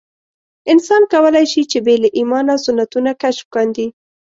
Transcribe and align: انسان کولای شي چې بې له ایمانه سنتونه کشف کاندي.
انسان 0.73 1.01
کولای 1.13 1.45
شي 1.51 1.61
چې 1.71 1.77
بې 1.85 1.95
له 2.03 2.09
ایمانه 2.17 2.53
سنتونه 2.65 3.11
کشف 3.23 3.45
کاندي. 3.53 3.87